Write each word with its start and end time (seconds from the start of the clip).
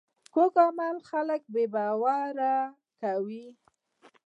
کوږ 0.33 0.53
عمل 0.65 0.95
خلک 1.09 1.41
بې 1.53 1.65
باوره 1.73 2.55
کوي 3.01 3.47